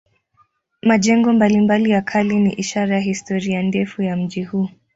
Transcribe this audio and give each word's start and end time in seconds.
Majengo 0.81 1.33
mbalimbali 1.33 1.89
ya 1.89 2.01
kale 2.01 2.35
ni 2.39 2.53
ishara 2.53 2.95
ya 2.95 3.01
historia 3.01 3.61
ndefu 3.63 4.01
ya 4.01 4.17
mji 4.17 4.43
huu. 4.43 4.69